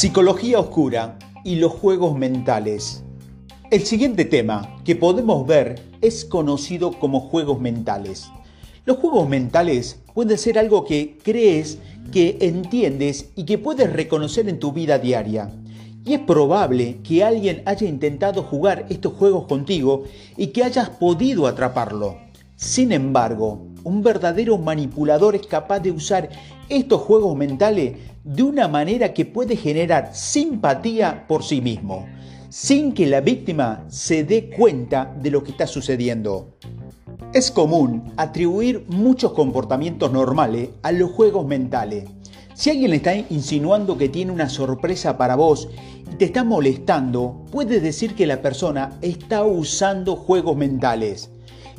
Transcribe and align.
Psicología 0.00 0.60
oscura 0.60 1.18
y 1.42 1.56
los 1.56 1.72
juegos 1.72 2.16
mentales. 2.16 3.02
El 3.72 3.84
siguiente 3.84 4.24
tema 4.24 4.76
que 4.84 4.94
podemos 4.94 5.44
ver 5.44 5.82
es 6.00 6.24
conocido 6.24 6.92
como 6.92 7.18
juegos 7.18 7.60
mentales. 7.60 8.30
Los 8.84 8.98
juegos 8.98 9.28
mentales 9.28 10.00
pueden 10.14 10.38
ser 10.38 10.56
algo 10.56 10.84
que 10.84 11.18
crees, 11.24 11.78
que 12.12 12.38
entiendes 12.42 13.30
y 13.34 13.42
que 13.42 13.58
puedes 13.58 13.92
reconocer 13.92 14.48
en 14.48 14.60
tu 14.60 14.70
vida 14.70 15.00
diaria. 15.00 15.50
Y 16.04 16.14
es 16.14 16.20
probable 16.20 16.98
que 17.02 17.24
alguien 17.24 17.64
haya 17.66 17.88
intentado 17.88 18.44
jugar 18.44 18.86
estos 18.90 19.14
juegos 19.14 19.46
contigo 19.48 20.04
y 20.36 20.46
que 20.52 20.62
hayas 20.62 20.90
podido 20.90 21.48
atraparlo. 21.48 22.18
Sin 22.54 22.92
embargo, 22.92 23.66
un 23.88 24.02
verdadero 24.02 24.58
manipulador 24.58 25.34
es 25.34 25.46
capaz 25.46 25.80
de 25.80 25.90
usar 25.90 26.28
estos 26.68 27.00
juegos 27.00 27.34
mentales 27.34 27.96
de 28.22 28.42
una 28.42 28.68
manera 28.68 29.14
que 29.14 29.24
puede 29.24 29.56
generar 29.56 30.10
simpatía 30.14 31.26
por 31.26 31.42
sí 31.42 31.62
mismo, 31.62 32.06
sin 32.50 32.92
que 32.92 33.06
la 33.06 33.22
víctima 33.22 33.86
se 33.88 34.24
dé 34.24 34.50
cuenta 34.50 35.16
de 35.22 35.30
lo 35.30 35.42
que 35.42 35.52
está 35.52 35.66
sucediendo. 35.66 36.58
Es 37.32 37.50
común 37.50 38.12
atribuir 38.18 38.84
muchos 38.88 39.32
comportamientos 39.32 40.12
normales 40.12 40.68
a 40.82 40.92
los 40.92 41.10
juegos 41.10 41.46
mentales. 41.46 42.04
Si 42.52 42.68
alguien 42.68 42.90
le 42.90 42.96
está 42.96 43.16
insinuando 43.16 43.96
que 43.96 44.10
tiene 44.10 44.32
una 44.32 44.50
sorpresa 44.50 45.16
para 45.16 45.34
vos 45.34 45.66
y 46.12 46.16
te 46.16 46.26
está 46.26 46.44
molestando, 46.44 47.46
puedes 47.50 47.82
decir 47.82 48.14
que 48.14 48.26
la 48.26 48.42
persona 48.42 48.98
está 49.00 49.44
usando 49.44 50.14
juegos 50.14 50.58
mentales. 50.58 51.30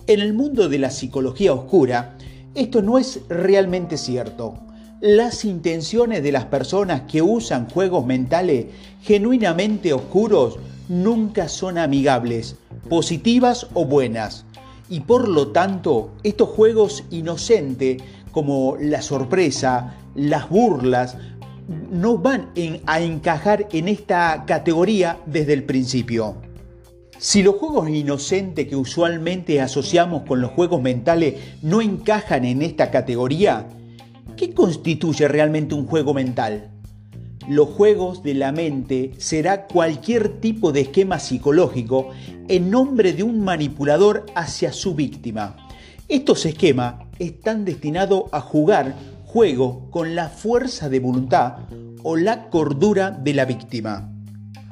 En 0.07 0.19
el 0.19 0.33
mundo 0.33 0.69
de 0.69 0.79
la 0.79 0.89
psicología 0.89 1.53
oscura, 1.53 2.17
esto 2.55 2.81
no 2.81 2.97
es 2.97 3.21
realmente 3.29 3.97
cierto. 3.97 4.55
Las 5.01 5.45
intenciones 5.45 6.23
de 6.23 6.31
las 6.31 6.45
personas 6.45 7.01
que 7.01 7.21
usan 7.21 7.69
juegos 7.69 8.05
mentales 8.05 8.65
genuinamente 9.01 9.93
oscuros 9.93 10.57
nunca 10.89 11.47
son 11.47 11.77
amigables, 11.77 12.55
positivas 12.89 13.67
o 13.73 13.85
buenas. 13.85 14.45
Y 14.89 15.01
por 15.01 15.27
lo 15.27 15.49
tanto, 15.49 16.11
estos 16.23 16.49
juegos 16.49 17.03
inocentes 17.11 18.01
como 18.31 18.75
la 18.79 19.01
sorpresa, 19.01 19.95
las 20.15 20.49
burlas, 20.49 21.17
no 21.91 22.17
van 22.17 22.49
a 22.87 22.99
encajar 22.99 23.67
en 23.71 23.87
esta 23.87 24.43
categoría 24.47 25.19
desde 25.27 25.53
el 25.53 25.63
principio. 25.63 26.48
Si 27.21 27.43
los 27.43 27.55
juegos 27.55 27.89
inocentes 27.89 28.69
que 28.69 28.77
usualmente 28.77 29.59
asociamos 29.59 30.23
con 30.23 30.39
los 30.39 30.51
juegos 30.51 30.81
mentales 30.81 31.35
no 31.61 31.81
encajan 31.81 32.45
en 32.45 32.61
esta 32.61 32.91
categoría, 32.91 33.67
¿qué 34.37 34.53
constituye 34.53 35.27
realmente 35.27 35.75
un 35.75 35.85
juego 35.85 36.13
mental? 36.13 36.71
Los 37.49 37.67
juegos 37.67 38.23
de 38.23 38.35
la 38.35 38.53
mente 38.53 39.11
será 39.17 39.67
cualquier 39.67 40.39
tipo 40.39 40.71
de 40.71 40.79
esquema 40.79 41.19
psicológico 41.19 42.11
en 42.47 42.69
nombre 42.71 43.11
de 43.11 43.23
un 43.23 43.41
manipulador 43.43 44.25
hacia 44.33 44.71
su 44.71 44.95
víctima. 44.95 45.57
Estos 46.07 46.45
esquemas 46.45 47.03
están 47.19 47.65
destinados 47.65 48.23
a 48.31 48.39
jugar 48.39 48.95
juego 49.25 49.91
con 49.91 50.15
la 50.15 50.29
fuerza 50.29 50.87
de 50.87 51.01
voluntad 51.01 51.57
o 52.01 52.15
la 52.15 52.49
cordura 52.49 53.11
de 53.11 53.33
la 53.33 53.43
víctima. 53.43 54.09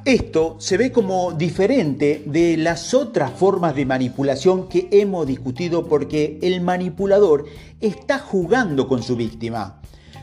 Esto 0.08 0.56
se 0.58 0.78
ve 0.78 0.90
como 0.90 1.32
diferente 1.32 2.22
de 2.24 2.56
las 2.56 2.94
otras 2.94 3.30
formas 3.30 3.76
de 3.76 3.84
manipulación 3.84 4.66
que 4.66 4.88
hemos 4.90 5.26
discutido 5.26 5.86
porque 5.86 6.38
el 6.40 6.62
manipulador 6.62 7.44
está 7.82 8.18
jugando 8.18 8.88
con 8.88 9.02
su 9.02 9.16
víctima. 9.16 9.82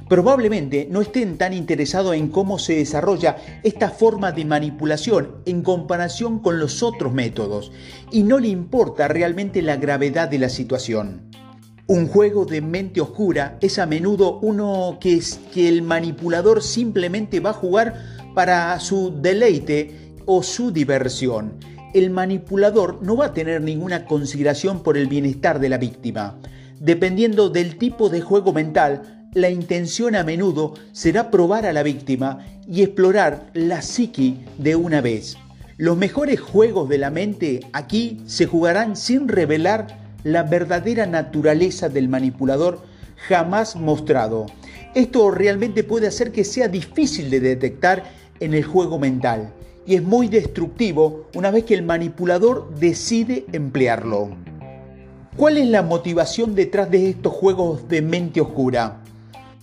Probablemente 0.09 0.87
no 0.89 1.01
estén 1.01 1.37
tan 1.37 1.53
interesados 1.53 2.15
en 2.15 2.29
cómo 2.29 2.57
se 2.57 2.77
desarrolla 2.77 3.37
esta 3.61 3.91
forma 3.91 4.31
de 4.31 4.45
manipulación 4.45 5.43
en 5.45 5.61
comparación 5.61 6.39
con 6.39 6.57
los 6.57 6.81
otros 6.81 7.13
métodos 7.13 7.71
y 8.11 8.23
no 8.23 8.39
le 8.39 8.47
importa 8.47 9.07
realmente 9.07 9.61
la 9.61 9.75
gravedad 9.75 10.27
de 10.27 10.39
la 10.39 10.49
situación. 10.49 11.29
Un 11.85 12.07
juego 12.07 12.45
de 12.45 12.61
mente 12.61 13.01
oscura 13.01 13.59
es 13.61 13.77
a 13.77 13.85
menudo 13.85 14.39
uno 14.39 14.97
que, 14.99 15.13
es, 15.17 15.39
que 15.53 15.69
el 15.69 15.83
manipulador 15.83 16.63
simplemente 16.63 17.39
va 17.39 17.51
a 17.51 17.53
jugar 17.53 18.24
para 18.35 18.79
su 18.79 19.19
deleite 19.21 20.13
o 20.25 20.43
su 20.43 20.71
diversión. 20.71 21.53
El 21.93 22.09
manipulador 22.09 23.01
no 23.01 23.15
va 23.15 23.27
a 23.27 23.33
tener 23.33 23.61
ninguna 23.61 24.05
consideración 24.05 24.83
por 24.83 24.97
el 24.97 25.07
bienestar 25.07 25.59
de 25.59 25.69
la 25.69 25.77
víctima. 25.77 26.37
Dependiendo 26.79 27.49
del 27.49 27.77
tipo 27.77 28.09
de 28.09 28.21
juego 28.21 28.51
mental, 28.51 29.29
la 29.33 29.49
intención 29.49 30.15
a 30.15 30.23
menudo 30.23 30.73
será 30.91 31.31
probar 31.31 31.65
a 31.65 31.73
la 31.73 31.83
víctima 31.83 32.45
y 32.67 32.83
explorar 32.83 33.49
la 33.53 33.81
psiqui 33.81 34.41
de 34.57 34.75
una 34.75 35.01
vez. 35.01 35.37
Los 35.77 35.97
mejores 35.97 36.39
juegos 36.39 36.87
de 36.89 36.97
la 36.97 37.11
mente 37.11 37.61
aquí 37.73 38.21
se 38.27 38.45
jugarán 38.45 38.95
sin 38.95 39.27
revelar 39.27 39.87
la 40.23 40.43
verdadera 40.43 41.05
naturaleza 41.05 41.87
del 41.89 42.09
manipulador 42.09 42.81
jamás 43.27 43.75
mostrado. 43.75 44.45
Esto 44.95 45.31
realmente 45.31 45.83
puede 45.83 46.07
hacer 46.07 46.31
que 46.31 46.45
sea 46.45 46.67
difícil 46.67 47.29
de 47.29 47.41
detectar 47.41 48.03
en 48.39 48.53
el 48.53 48.63
juego 48.63 48.99
mental 48.99 49.53
y 49.85 49.95
es 49.95 50.03
muy 50.03 50.27
destructivo 50.27 51.27
una 51.35 51.51
vez 51.51 51.65
que 51.65 51.75
el 51.75 51.83
manipulador 51.83 52.73
decide 52.75 53.45
emplearlo. 53.51 54.29
¿Cuál 55.37 55.57
es 55.57 55.67
la 55.67 55.83
motivación 55.83 56.55
detrás 56.55 56.89
de 56.89 57.09
estos 57.09 57.33
juegos 57.33 57.87
de 57.87 58.01
mente 58.01 58.41
oscura? 58.41 59.01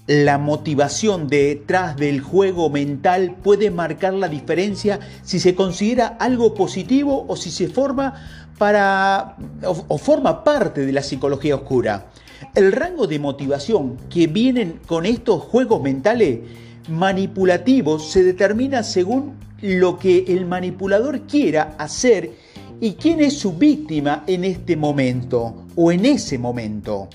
La 0.07 0.37
motivación 0.37 1.29
detrás 1.29 1.97
del 1.97 2.21
juego 2.21 2.69
mental 2.69 3.37
puede 3.43 3.71
marcar 3.71 4.13
la 4.15 4.29
diferencia 4.29 5.01
si 5.23 5.41
se 5.41 5.55
considera 5.55 6.09
algo 6.21 6.55
positivo 6.55 7.25
o 7.27 7.37
si 7.37 7.51
se 7.51 7.69
forma 7.69 8.15
para 8.59 9.37
o, 9.65 9.99
forma 9.99 10.45
parte 10.45 10.85
de 10.85 10.93
la 10.93 11.03
psicología 11.03 11.55
oscura. 11.55 12.07
El 12.55 12.73
rango 12.73 13.07
de 13.07 13.19
motivación 13.19 13.97
que 14.11 14.27
vienen 14.27 14.81
con 14.87 15.07
estos 15.07 15.41
juegos 15.43 15.81
mentales 15.81 16.41
manipulativos 16.89 18.11
se 18.11 18.23
determina 18.23 18.83
según 18.83 19.35
lo 19.61 19.99
que 19.99 20.25
el 20.29 20.47
manipulador 20.47 21.23
quiera 21.23 21.75
hacer 21.79 22.31
y 22.81 22.95
quién 22.95 23.21
es 23.21 23.39
su 23.39 23.55
víctima 23.55 24.25
en 24.27 24.45
este 24.45 24.77
momento 24.77 25.67
o 25.77 25.93
en 25.93 26.05
ese 26.05 26.39
momento. 26.39 27.09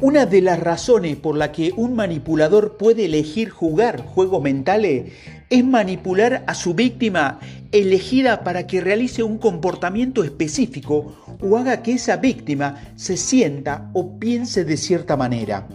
Una 0.00 0.24
de 0.24 0.40
las 0.40 0.58
razones 0.58 1.16
por 1.16 1.36
la 1.36 1.52
que 1.52 1.72
un 1.76 1.94
manipulador 1.94 2.78
puede 2.78 3.04
elegir 3.04 3.50
jugar 3.50 4.00
juegos 4.02 4.42
mentales 4.42 5.12
es 5.50 5.64
manipular 5.64 6.44
a 6.46 6.54
su 6.54 6.74
víctima 6.74 7.40
elegida 7.72 8.42
para 8.44 8.66
que 8.66 8.80
realice 8.80 9.22
un 9.22 9.36
comportamiento 9.36 10.24
específico 10.24 11.16
o 11.42 11.58
haga 11.58 11.82
que 11.82 11.92
esa 11.94 12.16
víctima 12.16 12.94
se 12.96 13.16
sienta 13.16 13.90
o 13.92 14.18
piense 14.18 14.64
de 14.64 14.76
cierta 14.76 15.16
manera. 15.16 15.68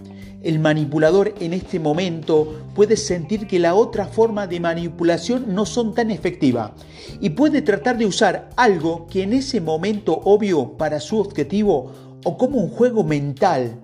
El 0.45 0.59
manipulador 0.59 1.33
en 1.39 1.53
este 1.53 1.79
momento 1.79 2.67
puede 2.75 2.97
sentir 2.97 3.47
que 3.47 3.57
la 3.57 3.73
otra 3.73 4.06
forma 4.06 4.45
de 4.45 4.59
manipulación 4.59 5.56
no 5.56 5.66
son 5.66 5.95
tan 5.95 6.11
efectiva 6.11 6.75
y 7.19 7.31
puede 7.31 7.63
tratar 7.63 7.97
de 7.97 8.06
usar 8.06 8.51
algo 8.56 9.07
que 9.07 9.23
en 9.23 9.33
ese 9.33 9.59
momento 9.59 10.22
obvio 10.23 10.78
para 10.78 11.00
su 11.00 11.17
objetivo 11.17 11.91
o 12.23 12.38
como 12.38 12.59
un 12.59 12.69
juego 12.69 13.03
mental. 13.03 13.81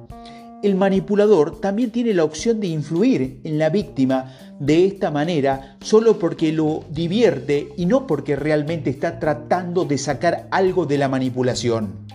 El 0.62 0.76
manipulador 0.76 1.60
también 1.60 1.90
tiene 1.90 2.14
la 2.14 2.26
opción 2.26 2.60
de 2.60 2.68
influir 2.68 3.42
en 3.44 3.58
la 3.58 3.70
víctima 3.70 4.32
de 4.60 4.86
esta 4.86 5.10
manera 5.10 5.78
solo 5.82 6.20
porque 6.20 6.52
lo 6.52 6.84
divierte 6.92 7.70
y 7.76 7.88
no 7.88 8.06
porque 8.06 8.36
realmente 8.36 8.92
está 8.92 9.18
tratando 9.18 9.84
de 9.84 9.98
sacar 9.98 10.48
algo 10.52 10.86
de 10.86 11.00
la 11.00 11.10
manipulación. 11.10 12.11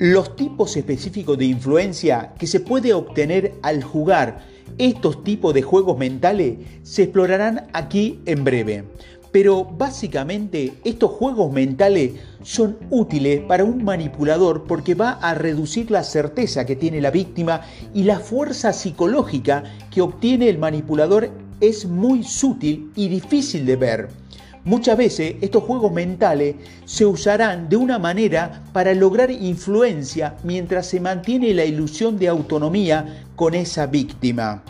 Los 0.00 0.34
tipos 0.34 0.76
específicos 0.76 1.38
de 1.38 1.44
influencia 1.44 2.34
que 2.36 2.48
se 2.48 2.58
puede 2.58 2.92
obtener 2.92 3.54
al 3.62 3.84
jugar 3.84 4.44
estos 4.76 5.22
tipos 5.22 5.54
de 5.54 5.62
juegos 5.62 5.96
mentales 5.96 6.58
se 6.82 7.04
explorarán 7.04 7.68
aquí 7.72 8.18
en 8.26 8.42
breve. 8.42 8.84
Pero 9.30 9.64
básicamente 9.64 10.74
estos 10.82 11.12
juegos 11.12 11.52
mentales 11.52 12.14
son 12.42 12.76
útiles 12.90 13.42
para 13.42 13.62
un 13.62 13.84
manipulador 13.84 14.64
porque 14.64 14.96
va 14.96 15.12
a 15.12 15.32
reducir 15.34 15.92
la 15.92 16.02
certeza 16.02 16.66
que 16.66 16.74
tiene 16.74 17.00
la 17.00 17.12
víctima 17.12 17.60
y 17.94 18.02
la 18.02 18.18
fuerza 18.18 18.72
psicológica 18.72 19.62
que 19.92 20.02
obtiene 20.02 20.48
el 20.48 20.58
manipulador 20.58 21.30
es 21.60 21.86
muy 21.86 22.24
sutil 22.24 22.90
y 22.96 23.06
difícil 23.06 23.64
de 23.64 23.76
ver. 23.76 24.23
Muchas 24.64 24.96
veces 24.96 25.36
estos 25.42 25.62
juegos 25.64 25.92
mentales 25.92 26.54
se 26.86 27.04
usarán 27.04 27.68
de 27.68 27.76
una 27.76 27.98
manera 27.98 28.64
para 28.72 28.94
lograr 28.94 29.30
influencia 29.30 30.36
mientras 30.42 30.86
se 30.86 31.00
mantiene 31.00 31.52
la 31.52 31.66
ilusión 31.66 32.18
de 32.18 32.28
autonomía 32.28 33.26
con 33.36 33.54
esa 33.54 33.86
víctima. 33.86 34.64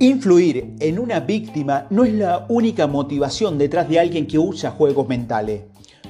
Influir 0.00 0.74
en 0.80 0.98
una 0.98 1.20
víctima 1.20 1.86
no 1.88 2.04
es 2.04 2.12
la 2.12 2.44
única 2.50 2.86
motivación 2.86 3.56
detrás 3.56 3.88
de 3.88 3.98
alguien 3.98 4.26
que 4.26 4.38
usa 4.38 4.72
juegos 4.72 5.08
mentales. 5.08 5.62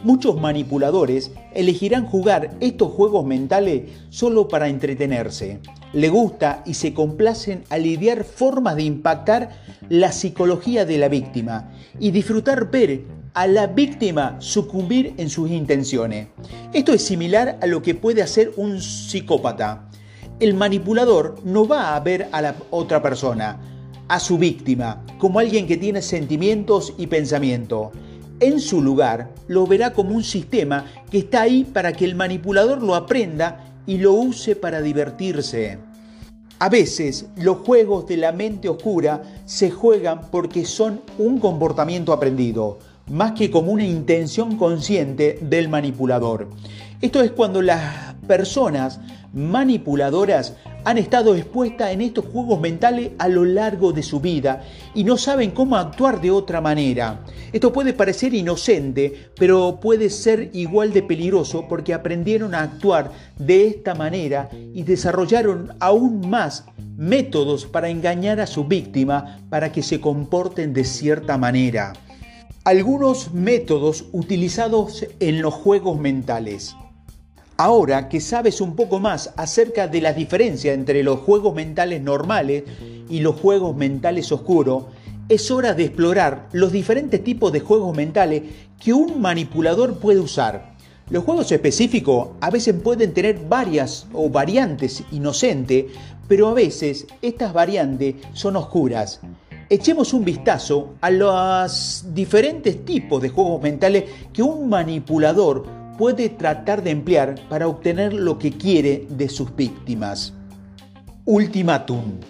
Muchos 0.03 0.41
manipuladores 0.41 1.31
elegirán 1.55 2.07
jugar 2.07 2.57
estos 2.59 2.91
juegos 2.91 3.25
mentales 3.25 3.83
solo 4.09 4.49
para 4.49 4.69
entretenerse. 4.69 5.61
Le 5.97 6.11
gusta 6.11 6.63
y 6.67 6.75
se 6.75 6.93
complacen 6.93 7.65
al 7.71 7.87
idear 7.87 8.23
formas 8.25 8.77
de 8.77 8.83
impactar 8.83 9.49
la 9.89 10.13
psicología 10.13 10.85
de 10.85 10.99
la 10.99 11.09
víctima 11.09 11.71
y 11.99 12.11
disfrutar 12.11 12.71
ver 12.71 13.05
a 13.33 13.47
la 13.47 13.67
víctima 13.67 14.37
sucumbir 14.39 15.15
en 15.17 15.31
sus 15.31 15.51
intenciones. 15.51 16.29
Esto 16.75 16.93
es 16.93 17.03
similar 17.03 17.59
a 17.63 17.67
lo 17.67 17.81
que 17.81 17.95
puede 17.95 18.21
hacer 18.21 18.53
un 18.59 18.79
psicópata. 18.79 19.89
El 20.39 20.53
manipulador 20.53 21.37
no 21.45 21.67
va 21.67 21.97
a 21.97 22.01
ver 22.01 22.29
a 22.31 22.43
la 22.43 22.57
otra 22.71 23.01
persona, 23.01 23.59
a 24.07 24.21
su 24.21 24.37
víctima, 24.37 25.03
como 25.17 25.39
alguien 25.39 25.67
que 25.67 25.79
tiene 25.79 26.03
sentimientos 26.03 26.93
y 26.99 27.07
pensamiento. 27.07 27.91
En 28.41 28.61
su 28.61 28.83
lugar, 28.83 29.31
lo 29.49 29.67
verá 29.67 29.95
como 29.95 30.15
un 30.15 30.25
sistema 30.25 30.85
que 31.11 31.21
está 31.21 31.41
ahí 31.41 31.65
para 31.65 31.95
que 31.95 32.05
el 32.05 32.17
manipulador 32.17 32.83
lo 32.83 32.95
aprenda 32.95 33.73
y 33.87 33.97
lo 33.97 34.13
use 34.13 34.57
para 34.57 34.83
divertirse. 34.83 35.86
A 36.59 36.71
veces 36.71 37.27
los 37.37 37.59
juegos 37.59 38.07
de 38.07 38.17
la 38.17 38.33
mente 38.33 38.71
oscura 38.71 39.23
se 39.45 39.71
juegan 39.71 40.23
porque 40.31 40.65
son 40.65 41.03
un 41.19 41.39
comportamiento 41.39 42.15
aprendido, 42.15 42.79
más 43.11 43.33
que 43.33 43.51
como 43.51 43.73
una 43.73 43.85
intención 43.85 44.57
consciente 44.57 45.39
del 45.41 45.69
manipulador. 45.69 46.49
Esto 47.01 47.23
es 47.23 47.31
cuando 47.31 47.63
las 47.63 48.15
personas 48.27 49.01
manipuladoras 49.33 50.57
han 50.85 50.99
estado 50.99 51.35
expuestas 51.35 51.91
en 51.91 52.01
estos 52.01 52.25
juegos 52.27 52.61
mentales 52.61 53.11
a 53.19 53.29
lo 53.29 53.45
largo 53.45 53.93
de 53.93 54.03
su 54.03 54.21
vida 54.21 54.63
y 54.95 55.05
no 55.05 55.17
saben 55.17 55.51
cómo 55.51 55.77
actuar 55.77 56.21
de 56.21 56.31
otra 56.31 56.61
manera. 56.61 57.21
Esto 57.53 57.73
puede 57.73 57.93
parecer 57.93 58.35
inocente, 58.35 59.31
pero 59.39 59.79
puede 59.81 60.11
ser 60.11 60.51
igual 60.55 60.93
de 60.93 61.03
peligroso 61.03 61.67
porque 61.69 61.93
aprendieron 61.93 62.55
a 62.55 62.63
actuar 62.63 63.11
de 63.37 63.67
esta 63.67 63.95
manera 63.95 64.49
y 64.53 64.85
desarrollaron 64.85 65.75
aún 65.81 66.31
más 66.31 66.65
métodos 66.97 67.67
para 67.67 67.89
engañar 67.91 68.41
a 68.41 68.47
su 68.47 68.65
víctima 68.65 69.41
para 69.51 69.71
que 69.73 69.83
se 69.83 70.01
comporten 70.01 70.73
de 70.73 70.85
cierta 70.85 71.37
manera. 71.37 71.93
Algunos 72.67 73.33
métodos 73.33 74.07
utilizados 74.11 75.07
en 75.21 75.41
los 75.41 75.55
juegos 75.55 76.01
mentales. 76.01 76.75
Ahora 77.57 78.09
que 78.09 78.21
sabes 78.21 78.61
un 78.61 78.75
poco 78.75 78.99
más 78.99 79.33
acerca 79.37 79.87
de 79.87 80.01
la 80.01 80.13
diferencia 80.13 80.73
entre 80.73 81.05
los 81.05 81.21
juegos 81.21 81.55
mentales 81.55 82.03
normales 82.03 82.65
y 83.09 83.21
los 83.21 83.37
juegos 83.37 83.77
mentales 83.77 84.33
oscuros, 84.33 84.87
es 85.29 85.49
hora 85.53 85.75
de 85.75 85.85
explorar 85.85 86.49
los 86.51 86.73
diferentes 86.73 87.23
tipos 87.23 87.53
de 87.53 87.61
juegos 87.61 87.97
mentales 87.97 88.43
que 88.83 88.93
un 88.93 89.21
manipulador 89.21 90.01
puede 90.01 90.19
usar. 90.19 90.75
Los 91.09 91.23
juegos 91.23 91.53
específicos 91.53 92.31
a 92.41 92.51
veces 92.51 92.75
pueden 92.75 93.15
tener 93.15 93.39
varias 93.49 94.09
o 94.13 94.29
variantes 94.29 95.05
inocentes, 95.13 95.85
pero 96.27 96.49
a 96.49 96.55
veces 96.55 97.07
estas 97.23 97.53
variantes 97.53 98.17
son 98.33 98.57
oscuras. 98.57 99.21
Echemos 99.69 100.13
un 100.15 100.25
vistazo 100.25 100.95
a 101.01 101.11
los 101.11 102.05
diferentes 102.15 102.85
tipos 102.85 103.21
de 103.21 103.31
juegos 103.31 103.61
mentales 103.61 104.05
que 104.33 104.41
un 104.41 104.69
manipulador 104.69 105.65
puede 105.99 106.29
tratar 106.29 106.85
de 106.85 106.91
emplear 106.91 107.35
para 107.49 107.67
obtener 107.67 108.13
lo 108.13 108.39
que 108.39 108.53
quiere 108.53 109.09
de 109.11 109.29
sus 109.29 109.57
víctimas. 109.57 110.33
Ultimátum. 111.25 112.21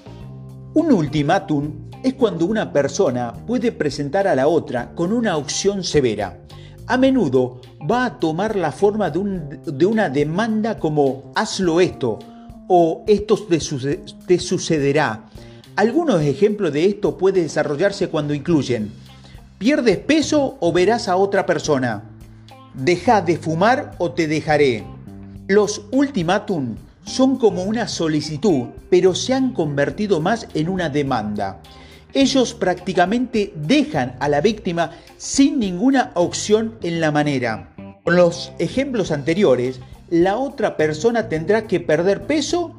Un 0.73 0.93
ultimátum 0.93 1.73
es 2.03 2.15
cuando 2.15 2.47
una 2.47 2.73
persona 2.73 3.35
puede 3.47 3.71
presentar 3.71 4.27
a 4.27 4.35
la 4.35 4.49
otra 4.49 4.95
con 4.95 5.13
una 5.13 5.37
opción 5.37 5.85
severa. 5.85 6.39
A 6.87 6.97
menudo 6.97 7.61
va 7.91 8.07
a 8.07 8.19
tomar 8.19 8.57
la 8.57 8.73
forma 8.73 9.11
de, 9.11 9.85
una 9.87 10.09
demanda 10.09 10.79
como 10.79 11.33
hazlo 11.35 11.81
esto 11.81 12.19
o 12.67 13.05
esto 13.07 13.37
te 14.27 14.39
sucederá. 14.39 15.26
Algunos 15.77 16.23
ejemplos 16.23 16.73
de 16.73 16.87
esto 16.87 17.17
pueden 17.19 17.45
desarrollarse 17.45 18.09
cuando 18.09 18.35
incluyen 18.35 18.91
pierdes 19.59 19.99
peso 19.99 20.57
o 20.61 20.73
verás 20.73 21.09
a 21.09 21.17
otra 21.17 21.47
persona 21.47 22.03
deja 22.77 23.23
de 23.23 23.39
fumar 23.39 23.93
o 23.99 24.13
te 24.13 24.29
dejaré. 24.29 24.85
Los 25.49 25.83
ultimátum 25.93 26.77
son 27.05 27.39
como 27.39 27.63
una 27.63 27.89
solicitud, 27.89 28.67
pero 28.91 29.15
se 29.15 29.33
han 29.33 29.53
convertido 29.53 30.21
más 30.21 30.49
en 30.55 30.69
una 30.69 30.89
demanda. 30.89 31.61
Ellos 32.13 32.55
prácticamente 32.55 33.53
dejan 33.55 34.17
a 34.21 34.29
la 34.29 34.41
víctima 34.41 34.93
sin 35.17 35.59
ninguna 35.59 36.11
opción 36.15 36.77
en 36.83 37.01
la 37.01 37.13
manera. 37.13 37.75
Con 38.05 38.17
los 38.17 38.53
ejemplos 38.59 39.11
anteriores, 39.11 39.81
la 40.11 40.37
otra 40.37 40.77
persona 40.77 41.29
tendrá 41.29 41.67
que 41.67 41.81
perder 41.81 42.27
peso 42.27 42.77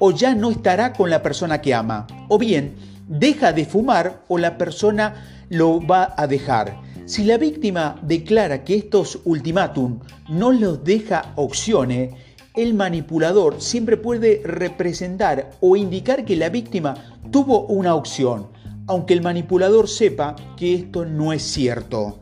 o 0.00 0.10
ya 0.10 0.34
no 0.34 0.50
estará 0.50 0.92
con 0.92 1.08
la 1.08 1.22
persona 1.22 1.60
que 1.60 1.72
ama. 1.72 2.08
O 2.28 2.38
bien, 2.38 2.74
deja 3.06 3.52
de 3.52 3.64
fumar 3.64 4.24
o 4.26 4.38
la 4.38 4.58
persona 4.58 5.46
lo 5.48 5.86
va 5.86 6.14
a 6.16 6.26
dejar. 6.26 6.80
Si 7.04 7.24
la 7.24 7.38
víctima 7.38 7.96
declara 8.02 8.64
que 8.64 8.76
estos 8.76 9.20
ultimátum 9.24 10.00
no 10.28 10.52
los 10.52 10.82
deja 10.84 11.32
opciones, 11.36 12.14
el 12.54 12.74
manipulador 12.74 13.60
siempre 13.60 13.96
puede 13.96 14.42
representar 14.44 15.50
o 15.60 15.76
indicar 15.76 16.24
que 16.24 16.36
la 16.36 16.48
víctima 16.48 16.94
tuvo 17.30 17.66
una 17.66 17.94
opción, 17.94 18.48
aunque 18.86 19.14
el 19.14 19.22
manipulador 19.22 19.88
sepa 19.88 20.36
que 20.56 20.74
esto 20.74 21.04
no 21.04 21.32
es 21.32 21.42
cierto. 21.42 22.20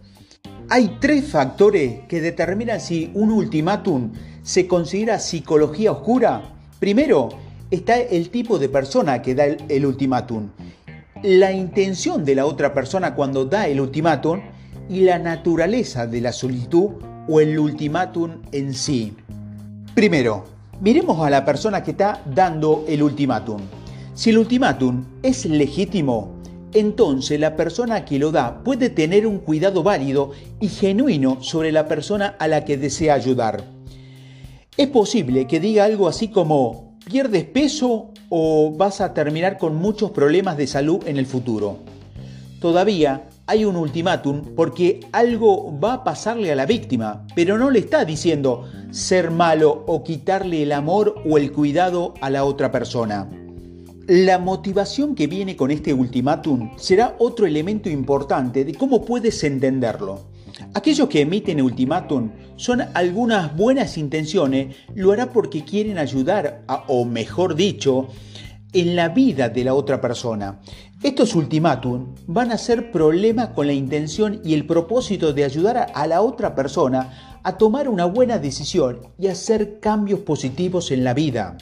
Hay 0.71 0.99
tres 1.01 1.27
factores 1.27 2.01
que 2.09 2.21
determinan 2.21 2.81
si 2.81 3.11
un 3.15 3.31
ultimátum 3.31 4.13
se 4.43 4.67
considera 4.67 5.19
psicología 5.19 5.93
oscura. 5.93 6.43
Primero, 6.79 7.31
está 7.71 7.99
el 7.99 8.31
tipo 8.31 8.59
de 8.59 8.69
persona 8.69 9.21
que 9.23 9.35
da 9.35 9.45
el, 9.45 9.87
ultimátum, 9.87 10.49
la 11.23 11.53
intención 11.53 12.25
de 12.25 12.35
la 12.35 12.47
otra 12.47 12.73
persona 12.73 13.15
cuando 13.15 13.45
da 13.45 13.67
el 13.67 13.81
ultimátum 13.81 14.41
y 14.89 15.01
la 15.01 15.19
naturaleza 15.19 16.07
de 16.07 16.21
la 16.21 16.33
solicitud 16.33 16.91
o 17.29 17.41
el 17.41 17.59
ultimátum 17.59 18.43
en 18.53 18.73
sí. 18.73 19.15
Primero, 19.95 20.45
miremos 20.81 21.25
a 21.27 21.31
la 21.31 21.45
persona 21.45 21.83
que 21.83 21.91
está 21.91 22.23
dando 22.25 22.85
el 22.89 23.03
ultimátum. 23.03 23.61
Si 24.15 24.31
el 24.31 24.39
ultimátum 24.39 25.05
es 25.23 25.45
legítimo, 25.45 26.39
entonces 26.73 27.39
la 27.39 27.57
persona 27.57 28.05
que 28.05 28.19
lo 28.19 28.31
da 28.33 28.63
puede 28.63 28.91
tener 28.91 29.27
un 29.27 29.39
cuidado 29.39 29.83
válido 29.83 30.33
y 30.61 30.69
genuino 30.69 31.43
sobre 31.43 31.73
la 31.73 31.87
persona 31.87 32.37
a 32.39 32.49
la 32.49 32.65
que 32.65 32.77
desea 32.77 33.15
ayudar. 33.15 33.65
Es 34.77 34.89
posible 34.89 35.47
que 35.47 35.61
diga 35.61 35.85
algo 35.85 36.09
así 36.09 36.29
como, 36.29 36.88
¿pierdes 37.09 37.45
peso 37.45 38.11
o 38.29 38.75
vas 38.77 39.01
a 39.01 39.15
terminar 39.15 39.57
con 39.57 39.75
muchos 39.77 40.11
problemas 40.11 40.59
de 40.59 40.67
salud 40.67 41.01
en 41.07 41.17
el 41.17 41.25
futuro? 41.25 41.79
Todavía 42.61 43.29
hay 43.47 43.65
un 43.65 43.77
ultimátum 43.77 44.43
porque 44.55 45.01
algo 45.13 45.79
va 45.81 45.95
a 45.95 46.05
pasarle 46.05 46.53
a 46.53 46.57
la 46.57 46.67
víctima, 46.67 47.27
pero 47.35 47.57
no 47.57 47.71
le 47.71 47.79
está 47.79 48.05
diciendo 48.05 48.69
ser 48.91 49.31
malo 49.31 49.85
o 49.87 50.05
quitarle 50.05 50.63
el 50.63 50.73
amor 50.73 51.15
o 51.25 51.39
el 51.39 51.51
cuidado 51.51 52.13
a 52.21 52.29
la 52.29 52.45
otra 52.45 52.71
persona. 52.71 53.27
La 54.07 54.39
motivación 54.39 55.15
que 55.15 55.27
viene 55.27 55.57
con 55.57 55.71
este 55.71 55.95
ultimátum 55.95 56.77
será 56.77 57.17
otro 57.19 57.47
elemento 57.47 57.89
importante 57.89 58.65
de 58.65 58.75
cómo 58.75 59.05
puedes 59.05 59.43
entenderlo. 59.45 60.21
Aquellos 60.75 61.09
que 61.09 61.23
emiten 61.23 61.63
ultimátum 61.63 62.31
son 62.57 62.83
algunas 62.95 63.57
buenas 63.57 63.97
intenciones, 63.97 64.77
lo 64.95 65.13
hará 65.13 65.33
porque 65.33 65.65
quieren 65.65 65.99
ayudar, 65.99 66.65
o 66.89 67.05
mejor 67.05 67.55
dicho, 67.55 68.09
en 68.73 68.97
la 68.97 69.09
vida 69.09 69.49
de 69.49 69.65
la 69.65 69.75
otra 69.75 70.01
persona. 70.01 70.61
Estos 71.03 71.35
ultimátum 71.35 72.15
van 72.27 72.53
a 72.53 72.59
ser 72.59 72.91
problemas 72.91 73.49
con 73.51 73.67
la 73.67 73.73
intención 73.73 74.41
y 74.45 74.55
el 74.55 74.67
propósito 74.67 75.33
de 75.33 75.45
ayudar 75.45 75.87
a 75.95 76.07
la 76.07 76.21
otra 76.23 76.55
persona 76.55 77.39
a 77.43 77.57
tomar 77.57 77.89
una 77.89 78.05
buena 78.05 78.39
decisión 78.39 79.01
y 79.19 79.29
hacer 79.29 79.81
cambios 79.81 80.21
positivos 80.21 80.91
en 80.91 81.05
la 81.05 81.15
vida. 81.15 81.57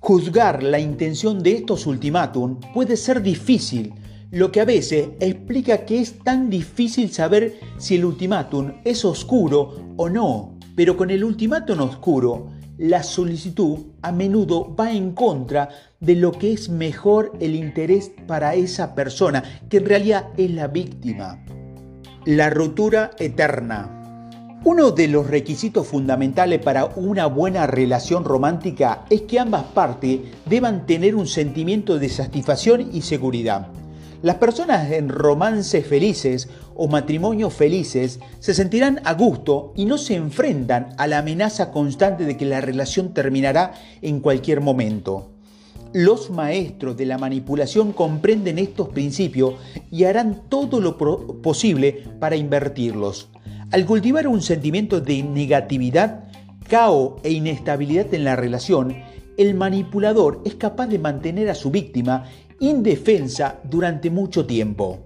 Juzgar 0.00 0.62
la 0.62 0.78
intención 0.78 1.42
de 1.42 1.52
estos 1.52 1.86
ultimátum 1.86 2.60
puede 2.74 2.96
ser 2.96 3.22
difícil, 3.22 3.94
lo 4.30 4.52
que 4.52 4.60
a 4.60 4.64
veces 4.64 5.08
explica 5.20 5.84
que 5.84 6.00
es 6.00 6.18
tan 6.18 6.50
difícil 6.50 7.10
saber 7.10 7.58
si 7.78 7.96
el 7.96 8.04
ultimátum 8.04 8.72
es 8.84 9.04
oscuro 9.04 9.94
o 9.96 10.08
no, 10.08 10.58
pero 10.76 10.96
con 10.96 11.10
el 11.10 11.24
ultimátum 11.24 11.80
oscuro 11.80 12.50
la 12.76 13.02
solicitud 13.02 13.78
a 14.02 14.12
menudo 14.12 14.74
va 14.76 14.92
en 14.92 15.12
contra 15.12 15.70
de 15.98 16.14
lo 16.14 16.30
que 16.32 16.52
es 16.52 16.68
mejor 16.68 17.32
el 17.40 17.56
interés 17.56 18.12
para 18.26 18.54
esa 18.54 18.94
persona, 18.94 19.42
que 19.68 19.78
en 19.78 19.86
realidad 19.86 20.28
es 20.36 20.50
la 20.52 20.68
víctima. 20.68 21.44
La 22.24 22.50
ruptura 22.50 23.10
eterna. 23.18 23.94
Uno 24.64 24.90
de 24.90 25.08
los 25.08 25.26
requisitos 25.26 25.86
fundamentales 25.86 26.60
para 26.60 26.84
una 26.84 27.26
buena 27.26 27.66
relación 27.66 28.24
romántica 28.24 29.04
es 29.08 29.22
que 29.22 29.40
ambas 29.40 29.64
partes 29.64 30.20
deban 30.46 30.84
tener 30.84 31.16
un 31.16 31.26
sentimiento 31.26 31.98
de 31.98 32.08
satisfacción 32.08 32.90
y 32.92 33.02
seguridad. 33.02 33.68
Las 34.20 34.36
personas 34.36 34.90
en 34.90 35.08
romances 35.08 35.86
felices 35.86 36.48
o 36.74 36.88
matrimonios 36.88 37.54
felices 37.54 38.18
se 38.40 38.52
sentirán 38.52 39.00
a 39.04 39.14
gusto 39.14 39.72
y 39.76 39.84
no 39.84 39.96
se 39.96 40.16
enfrentan 40.16 40.88
a 40.98 41.06
la 41.06 41.18
amenaza 41.18 41.70
constante 41.70 42.24
de 42.24 42.36
que 42.36 42.44
la 42.44 42.60
relación 42.60 43.14
terminará 43.14 43.74
en 44.02 44.18
cualquier 44.18 44.60
momento. 44.60 45.30
Los 45.92 46.30
maestros 46.30 46.96
de 46.96 47.06
la 47.06 47.16
manipulación 47.16 47.92
comprenden 47.92 48.58
estos 48.58 48.88
principios 48.88 49.54
y 49.90 50.02
harán 50.02 50.42
todo 50.48 50.80
lo 50.80 50.98
posible 51.40 52.02
para 52.18 52.34
invertirlos. 52.34 53.28
Al 53.70 53.86
cultivar 53.86 54.26
un 54.26 54.42
sentimiento 54.42 55.00
de 55.00 55.22
negatividad, 55.22 56.24
caos 56.68 57.20
e 57.22 57.30
inestabilidad 57.30 58.12
en 58.12 58.24
la 58.24 58.34
relación, 58.34 58.96
el 59.36 59.54
manipulador 59.54 60.42
es 60.44 60.56
capaz 60.56 60.88
de 60.88 60.98
mantener 60.98 61.48
a 61.48 61.54
su 61.54 61.70
víctima 61.70 62.24
indefensa 62.60 63.60
durante 63.64 64.10
mucho 64.10 64.46
tiempo. 64.46 65.04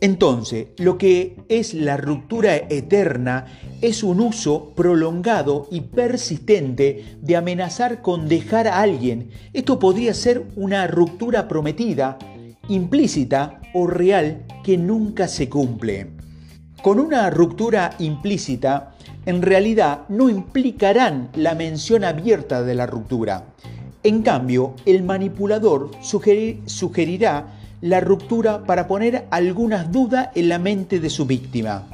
Entonces, 0.00 0.68
lo 0.76 0.98
que 0.98 1.36
es 1.48 1.72
la 1.72 1.96
ruptura 1.96 2.56
eterna 2.56 3.46
es 3.80 4.02
un 4.02 4.20
uso 4.20 4.72
prolongado 4.74 5.66
y 5.70 5.80
persistente 5.82 7.16
de 7.22 7.36
amenazar 7.36 8.02
con 8.02 8.28
dejar 8.28 8.68
a 8.68 8.80
alguien. 8.80 9.30
Esto 9.52 9.78
podría 9.78 10.12
ser 10.12 10.44
una 10.56 10.86
ruptura 10.86 11.48
prometida, 11.48 12.18
implícita 12.68 13.60
o 13.72 13.86
real 13.86 14.44
que 14.62 14.76
nunca 14.76 15.28
se 15.28 15.48
cumple. 15.48 16.08
Con 16.82 16.98
una 16.98 17.30
ruptura 17.30 17.94
implícita, 17.98 18.94
en 19.24 19.40
realidad 19.40 20.02
no 20.10 20.28
implicarán 20.28 21.30
la 21.34 21.54
mención 21.54 22.04
abierta 22.04 22.62
de 22.62 22.74
la 22.74 22.86
ruptura. 22.86 23.53
En 24.04 24.20
cambio, 24.20 24.74
el 24.84 25.02
manipulador 25.02 25.90
sugerirá 26.02 27.54
la 27.80 28.00
ruptura 28.00 28.64
para 28.64 28.86
poner 28.86 29.26
algunas 29.30 29.90
dudas 29.90 30.28
en 30.34 30.50
la 30.50 30.58
mente 30.58 31.00
de 31.00 31.08
su 31.08 31.24
víctima. 31.24 31.86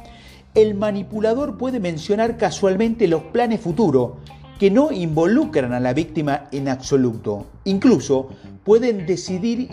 El 0.53 0.75
manipulador 0.75 1.57
puede 1.57 1.79
mencionar 1.79 2.35
casualmente 2.35 3.07
los 3.07 3.23
planes 3.23 3.61
futuros 3.61 4.11
que 4.59 4.69
no 4.69 4.91
involucran 4.91 5.71
a 5.71 5.79
la 5.79 5.93
víctima 5.93 6.49
en 6.51 6.67
absoluto. 6.67 7.45
Incluso 7.63 8.27
pueden 8.65 9.05
decidir 9.05 9.69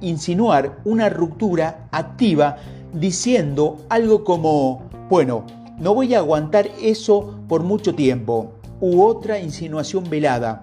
insinuar 0.00 0.78
una 0.84 1.08
ruptura 1.08 1.88
activa 1.90 2.56
diciendo 2.94 3.78
algo 3.88 4.22
como, 4.22 4.88
bueno, 5.08 5.44
no 5.80 5.92
voy 5.92 6.14
a 6.14 6.18
aguantar 6.18 6.70
eso 6.80 7.34
por 7.48 7.64
mucho 7.64 7.96
tiempo, 7.96 8.52
u 8.80 9.02
otra 9.02 9.40
insinuación 9.40 10.08
velada. 10.08 10.60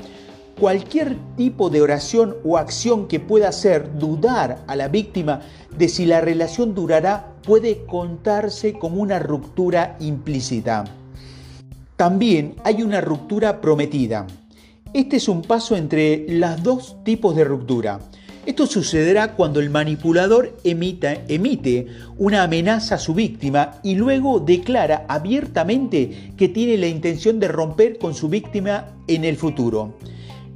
Cualquier 0.59 1.15
tipo 1.35 1.69
de 1.69 1.81
oración 1.81 2.35
o 2.43 2.57
acción 2.57 3.07
que 3.07 3.19
pueda 3.19 3.49
hacer 3.49 3.99
dudar 3.99 4.63
a 4.65 4.75
la 4.75 4.87
víctima 4.87 5.41
de 5.77 5.87
si 5.87 6.07
la 6.07 6.19
relación 6.19 6.73
durará 6.73 7.35
puede 7.43 7.85
contarse 7.85 8.73
como 8.73 8.99
una 8.99 9.19
ruptura 9.19 9.97
implícita. 9.99 10.83
También 11.95 12.55
hay 12.63 12.81
una 12.81 13.01
ruptura 13.01 13.61
prometida. 13.61 14.25
Este 14.93 15.17
es 15.17 15.27
un 15.27 15.43
paso 15.43 15.75
entre 15.75 16.25
los 16.27 16.63
dos 16.63 16.97
tipos 17.03 17.35
de 17.35 17.43
ruptura. 17.43 17.99
Esto 18.47 18.65
sucederá 18.65 19.35
cuando 19.35 19.59
el 19.59 19.69
manipulador 19.69 20.57
emite 20.63 21.87
una 22.17 22.41
amenaza 22.41 22.95
a 22.95 22.99
su 22.99 23.13
víctima 23.13 23.73
y 23.83 23.93
luego 23.93 24.39
declara 24.39 25.05
abiertamente 25.07 26.33
que 26.35 26.49
tiene 26.49 26.77
la 26.77 26.87
intención 26.87 27.39
de 27.39 27.47
romper 27.47 27.99
con 27.99 28.15
su 28.15 28.27
víctima 28.27 28.95
en 29.07 29.23
el 29.23 29.37
futuro. 29.37 29.93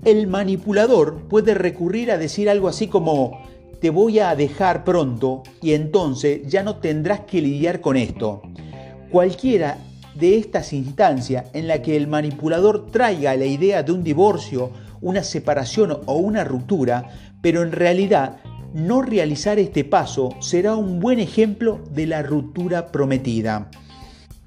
El 0.04 0.28
manipulador 0.28 1.28
puede 1.30 1.54
recurrir 1.54 2.12
a 2.12 2.18
decir 2.18 2.50
algo 2.50 2.68
así 2.68 2.88
como, 2.88 3.40
te 3.80 3.90
voy 3.90 4.20
a 4.20 4.36
dejar 4.36 4.84
pronto 4.84 5.44
y 5.62 5.74
entonces 5.74 6.42
ya 6.48 6.64
no 6.64 6.78
tendrás 6.78 7.22
que 7.22 7.42
lidiar 7.42 7.82
con 7.82 7.98
esto. 7.98 8.42
Cualquiera 9.12 9.78
de 10.16 10.38
estas 10.38 10.74
instancias 10.74 11.46
en 11.54 11.68
la 11.68 11.82
que 11.82 11.96
el 11.96 12.08
manipulador 12.08 12.88
traiga 12.92 13.36
la 13.36 13.46
idea 13.46 13.84
de 13.84 13.92
un 13.92 14.04
divorcio, 14.04 14.72
una 15.02 15.24
separación 15.24 16.00
o 16.06 16.16
una 16.18 16.44
ruptura 16.44 17.10
pero 17.42 17.64
en 17.64 17.72
realidad 17.72 18.38
no 18.74 19.02
realizar 19.02 19.60
este 19.60 19.84
paso 19.84 20.30
será 20.40 20.76
un 20.76 21.00
buen 21.00 21.20
ejemplo 21.20 21.82
de 21.92 22.08
la 22.08 22.22
ruptura 22.22 22.92
prometida. 22.92 23.70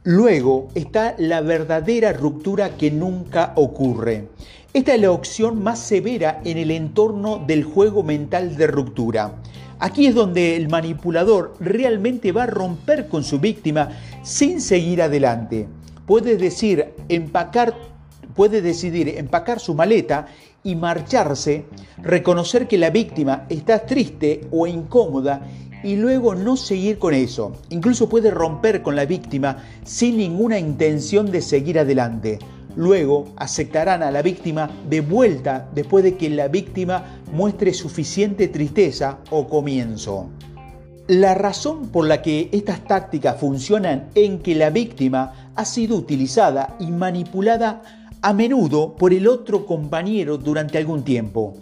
Luego 0.07 0.69
está 0.75 1.15
la 1.17 1.41
verdadera 1.41 2.13
ruptura 2.13 2.77
que 2.77 2.91
nunca 2.91 3.55
ocurre. 3.57 4.29
Esta 4.75 4.95
es 4.95 5.01
la 5.01 5.11
opción 5.11 5.63
más 5.63 5.79
severa 5.79 6.43
en 6.45 6.59
el 6.59 6.71
entorno 6.73 7.43
del 7.47 7.65
juego 7.65 8.03
mental 8.03 8.55
de 8.59 8.67
ruptura. 8.67 9.37
Aquí 9.79 10.07
es 10.07 10.15
donde 10.15 10.57
el 10.57 10.69
manipulador 10.69 11.55
realmente 11.59 12.33
va 12.33 12.43
a 12.43 12.49
romper 12.49 13.09
con 13.09 13.25
su 13.25 13.39
víctima 13.39 13.93
sin 14.23 14.61
seguir 14.61 15.01
adelante. 15.01 15.69
Puede 16.07 16.37
decir 16.37 16.93
empacar 17.09 17.75
puede 18.35 18.61
decidir 18.61 19.09
empacar 19.09 19.61
su 19.61 19.75
maleta 19.75 20.27
y 20.63 20.75
marcharse, 20.75 21.65
reconocer 22.03 22.67
que 22.67 22.79
la 22.79 22.91
víctima 22.91 23.47
está 23.49 23.87
triste 23.87 24.49
o 24.51 24.67
incómoda 24.67 25.41
y 25.85 25.97
luego 25.97 26.35
no 26.35 26.57
seguir 26.57 26.99
con 26.99 27.15
eso. 27.15 27.53
Incluso 27.69 28.09
puede 28.09 28.31
romper 28.31 28.83
con 28.83 28.97
la 28.97 29.05
víctima 29.05 29.59
sin 29.85 30.17
ninguna 30.17 30.59
intención 30.59 31.31
de 31.31 31.43
seguir 31.43 31.79
adelante. 31.79 32.39
Luego 32.75 33.27
aceptarán 33.37 34.03
a 34.03 34.11
la 34.11 34.23
víctima 34.23 34.71
de 34.89 35.01
vuelta 35.01 35.69
después 35.75 36.03
de 36.03 36.17
que 36.17 36.31
la 36.31 36.49
víctima 36.49 37.21
muestre 37.33 37.73
suficiente 37.73 38.49
tristeza 38.49 39.19
o 39.31 39.47
comienzo. 39.47 40.31
La 41.07 41.35
razón 41.35 41.89
por 41.91 42.07
la 42.07 42.23
que 42.23 42.49
estas 42.51 42.83
tácticas 42.85 43.39
funcionan 43.39 44.09
en 44.15 44.39
que 44.39 44.55
la 44.55 44.71
víctima 44.71 45.51
ha 45.55 45.65
sido 45.67 45.97
utilizada 45.97 46.77
y 46.81 46.87
manipulada 46.87 47.83
a 48.23 48.33
menudo 48.33 48.97
por 48.97 49.13
el 49.13 49.29
otro 49.29 49.67
compañero 49.67 50.39
durante 50.39 50.79
algún 50.79 51.03
tiempo. 51.03 51.55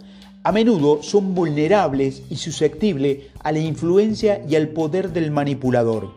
A 0.43 0.51
menudo 0.51 1.01
son 1.01 1.33
vulnerables 1.33 2.23
y 2.29 2.35
susceptibles 2.35 3.19
a 3.39 3.51
la 3.51 3.59
influencia 3.59 4.41
y 4.47 4.55
al 4.55 4.69
poder 4.69 5.13
del 5.13 5.31
manipulador. 5.31 6.15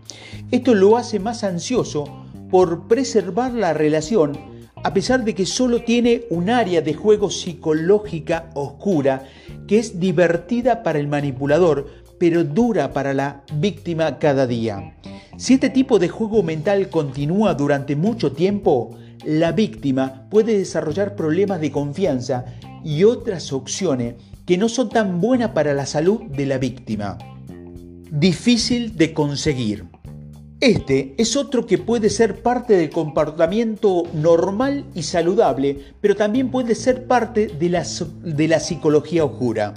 Esto 0.50 0.75
lo 0.75 0.97
hace 0.97 1.21
más 1.21 1.45
ansioso 1.45 2.25
por 2.50 2.88
preservar 2.88 3.52
la 3.54 3.73
relación 3.73 4.56
a 4.87 4.95
pesar 4.95 5.25
de 5.25 5.35
que 5.35 5.47
solo 5.47 5.83
tiene 5.83 6.26
un 6.30 6.49
área 6.49 6.80
de 6.80 6.95
juego 6.95 7.30
psicológica 7.30 8.50
oscura 8.54 9.25
que 9.66 9.78
es 9.78 9.99
divertida 9.99 10.85
para 10.85 11.00
el 11.00 11.09
manipulador, 11.09 11.88
pero 12.18 12.45
dura 12.45 12.92
para 12.92 13.12
la 13.12 13.42
víctima 13.54 14.18
cada 14.18 14.47
día. 14.47 14.95
Si 15.37 15.54
este 15.54 15.71
tipo 15.71 15.99
de 15.99 16.09
juego 16.09 16.42
mental 16.42 16.88
continúa 16.88 17.54
durante 17.54 17.97
mucho 17.97 18.30
tiempo, 18.30 18.97
la 19.25 19.50
víctima 19.50 20.28
puede 20.30 20.56
desarrollar 20.56 21.16
problemas 21.16 21.61
de 21.61 21.73
confianza 21.73 22.45
y 22.86 23.02
otras 23.02 23.52
opciones 23.52 24.14
que 24.46 24.56
no 24.56 24.68
son 24.68 24.90
tan 24.90 25.20
buenas 25.20 25.50
para 25.50 25.74
la 25.74 25.86
salud 25.86 26.20
de 26.28 26.46
la 26.46 26.56
víctima. 26.56 27.18
Difícil 28.12 28.96
de 28.96 29.12
conseguir. 29.12 29.86
Este 30.60 31.16
es 31.18 31.34
otro 31.36 31.66
que 31.66 31.78
puede 31.78 32.10
ser 32.10 32.42
parte 32.42 32.76
del 32.76 32.90
comportamiento 32.90 34.04
normal 34.14 34.84
y 34.94 35.02
saludable, 35.02 35.80
pero 36.00 36.14
también 36.14 36.52
puede 36.52 36.76
ser 36.76 37.08
parte 37.08 37.48
de 37.48 37.68
la, 37.70 37.84
de 38.22 38.46
la 38.46 38.60
psicología 38.60 39.24
oscura. 39.24 39.74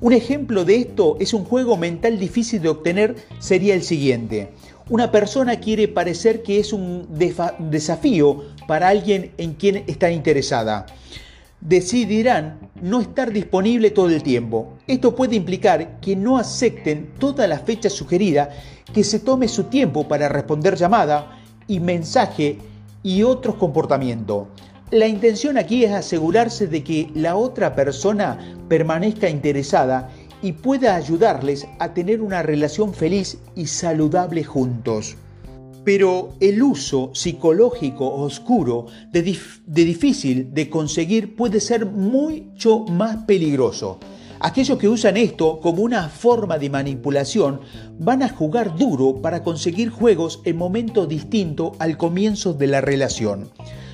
Un 0.00 0.12
ejemplo 0.12 0.64
de 0.64 0.76
esto 0.76 1.16
es 1.18 1.34
un 1.34 1.44
juego 1.44 1.76
mental 1.76 2.20
difícil 2.20 2.62
de 2.62 2.68
obtener, 2.68 3.16
sería 3.40 3.74
el 3.74 3.82
siguiente. 3.82 4.52
Una 4.88 5.10
persona 5.10 5.58
quiere 5.58 5.88
parecer 5.88 6.44
que 6.44 6.60
es 6.60 6.72
un 6.72 7.08
desafío 7.58 8.44
para 8.68 8.88
alguien 8.88 9.32
en 9.38 9.54
quien 9.54 9.82
está 9.88 10.12
interesada. 10.12 10.86
Decidirán 11.64 12.58
no 12.82 13.00
estar 13.00 13.32
disponible 13.32 13.90
todo 13.90 14.10
el 14.10 14.22
tiempo. 14.22 14.74
Esto 14.86 15.16
puede 15.16 15.34
implicar 15.34 15.98
que 15.98 16.14
no 16.14 16.36
acepten 16.36 17.14
toda 17.18 17.46
la 17.46 17.58
fecha 17.58 17.88
sugerida, 17.88 18.50
que 18.92 19.02
se 19.02 19.18
tome 19.18 19.48
su 19.48 19.64
tiempo 19.64 20.06
para 20.06 20.28
responder 20.28 20.76
llamada 20.76 21.40
y 21.66 21.80
mensaje 21.80 22.58
y 23.02 23.22
otros 23.22 23.54
comportamientos. 23.54 24.48
La 24.90 25.06
intención 25.06 25.56
aquí 25.56 25.84
es 25.84 25.92
asegurarse 25.92 26.66
de 26.66 26.84
que 26.84 27.10
la 27.14 27.34
otra 27.34 27.74
persona 27.74 28.38
permanezca 28.68 29.30
interesada 29.30 30.10
y 30.42 30.52
pueda 30.52 30.94
ayudarles 30.94 31.66
a 31.78 31.94
tener 31.94 32.20
una 32.20 32.42
relación 32.42 32.92
feliz 32.92 33.38
y 33.56 33.68
saludable 33.68 34.44
juntos. 34.44 35.16
Pero 35.84 36.32
el 36.40 36.62
uso 36.62 37.10
psicológico 37.12 38.14
oscuro 38.14 38.86
de, 39.12 39.22
difícil 39.66 40.54
de 40.54 40.70
conseguir 40.70 41.36
puede 41.36 41.60
ser 41.60 41.84
mucho 41.84 42.80
más 42.80 43.24
peligroso. 43.24 43.98
Aquellos 44.40 44.78
que 44.78 44.88
usan 44.88 45.16
esto 45.16 45.60
como 45.60 45.82
una 45.82 46.08
forma 46.08 46.58
de 46.58 46.70
manipulación 46.70 47.60
van 47.98 48.22
a 48.22 48.28
jugar 48.28 48.76
duro 48.76 49.22
para 49.22 49.42
conseguir 49.42 49.90
juegos 49.90 50.40
en 50.44 50.56
momentos 50.56 51.08
distintos 51.08 51.72
al 51.78 51.96
comienzo 51.96 52.54
de 52.54 52.66
la 52.66 52.80
relación. 52.80 53.50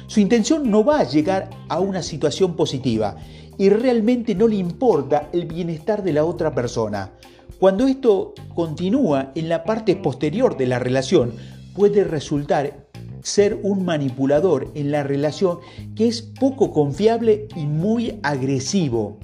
Su 0.07 0.21
intención 0.21 0.71
no 0.71 0.85
va 0.85 1.01
a 1.01 1.09
llegar 1.09 1.51
a 1.69 1.79
una 1.79 2.03
situación 2.03 2.57
positiva 2.57 3.17
y 3.59 3.69
realmente 3.69 4.35
no 4.35 4.49
le 4.49 4.57
importa 4.57 5.29
el 5.33 5.47
bienestar 5.47 6.03
de 6.03 6.15
la 6.15 6.25
otra 6.25 6.55
persona. 6.55 7.13
Cuando 7.61 7.87
esto 7.87 8.35
continúa 8.55 9.33
en 9.35 9.49
la 9.49 9.65
parte 9.65 9.95
posterior 9.95 10.57
de 10.57 10.67
la 10.67 10.79
relación, 10.79 11.35
puede 11.75 12.05
resultar 12.05 12.89
ser 13.23 13.59
un 13.63 13.85
manipulador 13.85 14.71
en 14.75 14.91
la 14.91 15.03
relación 15.03 15.59
que 15.95 16.09
es 16.09 16.23
poco 16.23 16.73
confiable 16.73 17.49
y 17.57 17.67
muy 17.67 18.19
agresivo. 18.23 19.19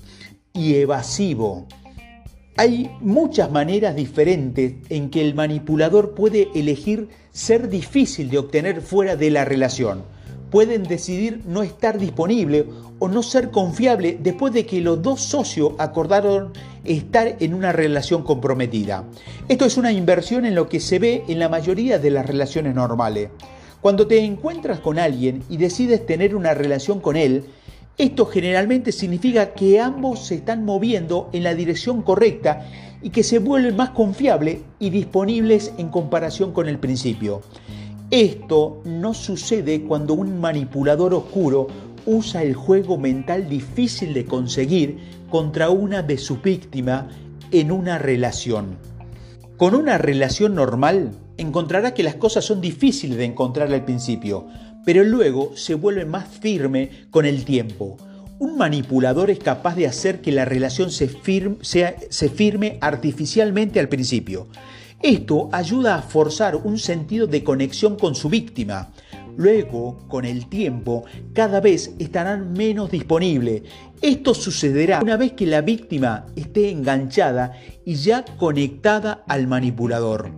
y 0.53 0.77
evasivo. 0.77 1.67
Hay 2.57 2.91
muchas 3.03 3.51
maneras 3.51 3.95
diferentes 3.95 4.73
en 4.89 5.11
que 5.11 5.21
el 5.21 5.35
manipulador 5.35 6.15
puede 6.15 6.49
elegir 6.55 7.11
ser 7.31 7.69
difícil 7.69 8.31
de 8.31 8.39
obtener 8.39 8.81
fuera 8.81 9.17
de 9.17 9.31
la 9.31 9.45
relación. 9.45 10.16
Pueden 10.57 10.85
decidir 10.85 11.43
no 11.45 11.63
estar 11.63 11.99
disponible 11.99 12.65
o 12.99 13.09
no 13.09 13.23
ser 13.23 13.51
confiable 13.51 14.17
después 14.19 14.55
de 14.55 14.65
que 14.65 14.81
los 14.81 15.03
dos 15.03 15.21
socios 15.21 15.75
acordaron 15.77 16.55
estar 16.83 17.37
en 17.41 17.53
una 17.53 17.73
relación 17.73 18.23
comprometida. 18.23 19.05
Esto 19.51 19.67
es 19.67 19.77
una 19.77 19.93
inversión 19.93 20.47
en 20.47 20.55
lo 20.55 20.67
que 20.67 20.81
se 20.81 20.99
ve 20.99 21.25
en 21.29 21.41
la 21.41 21.51
mayoría 21.51 21.99
de 21.99 22.11
las 22.11 22.25
relaciones 22.25 22.75
normales. 22.75 23.29
Cuando 23.83 24.07
te 24.07 24.25
encuentras 24.25 24.81
con 24.81 24.99
alguien 24.99 25.43
y 25.51 25.59
decides 25.59 26.07
tener 26.07 26.35
una 26.35 26.55
relación 26.55 27.01
con 27.01 27.17
él, 27.17 27.45
esto 27.99 28.25
generalmente 28.25 28.93
significa 28.93 29.53
que 29.53 29.79
ambos 29.79 30.27
se 30.27 30.37
están 30.37 30.65
moviendo 30.65 31.29
en 31.35 31.43
la 31.43 31.55
dirección 31.55 32.01
correcta 32.01 32.67
y 33.03 33.11
que 33.11 33.25
se 33.25 33.41
vuelven 33.41 33.77
más 33.77 33.91
confiables 33.91 34.61
y 34.79 34.89
disponibles 34.89 35.75
en 35.77 35.91
comparación 35.91 36.53
con 36.53 36.67
el 36.67 36.79
principio. 36.79 37.43
Esto 38.11 38.83
no 38.85 39.15
sucede 39.15 39.83
cuando 39.83 40.15
un 40.15 40.41
manipulador 40.41 41.13
oscuro 41.13 41.67
usa 42.07 42.45
el 42.45 42.55
juego 42.55 42.99
mental 42.99 43.49
difícil 43.49 44.15
de 44.15 44.25
conseguir 44.25 44.99
contra 45.29 45.71
una 45.71 46.03
de 46.03 46.17
sus 46.17 46.41
víctimas 46.41 47.07
en 47.51 47.73
una 47.73 47.99
relación. 47.99 48.79
Con 49.57 49.75
una 49.75 49.99
relación 49.99 50.55
normal, 50.55 51.11
encontrará 51.37 51.95
que 51.95 52.05
las 52.05 52.15
cosas 52.15 52.45
son 52.45 52.61
difíciles 52.61 53.19
de 53.19 53.25
encontrar 53.25 53.73
al 53.73 53.85
principio, 53.85 54.47
pero 54.85 55.03
luego 55.03 55.57
se 55.57 55.75
vuelve 55.75 56.05
más 56.05 56.29
firme 56.29 56.91
con 57.11 57.27
el 57.27 57.45
tiempo. 57.45 57.97
Un 58.39 58.57
manipulador 58.57 59.31
es 59.31 59.41
capaz 59.41 59.75
de 59.75 59.89
hacer 59.89 60.21
que 60.21 60.31
la 60.31 60.45
relación 60.45 60.93
se 60.93 61.09
firme, 61.09 61.57
se 61.63 62.29
firme 62.29 62.79
artificialmente 62.81 63.81
al 63.81 63.89
principio. 63.89 64.47
Esto 65.07 65.49
ayuda 65.53 65.95
a 65.95 66.03
forzar 66.03 66.57
un 66.57 66.81
sentido 66.81 67.29
de 67.29 67.45
conexión 67.45 67.95
con 67.97 68.17
su 68.17 68.29
víctima. 68.29 68.91
Luego, 69.37 69.99
con 70.09 70.25
el 70.25 70.49
tiempo, 70.49 71.05
cada 71.33 71.61
vez 71.61 71.95
estarán 72.01 72.55
menos 72.55 72.91
disponibles. 72.91 73.63
Esto 74.03 74.35
sucederá 74.35 75.01
una 75.01 75.17
vez 75.17 75.35
que 75.35 75.47
la 75.47 75.61
víctima 75.61 76.27
esté 76.35 76.71
enganchada 76.71 77.53
y 77.85 77.95
ya 77.95 78.25
conectada 78.37 79.23
al 79.29 79.47
manipulador. 79.47 80.33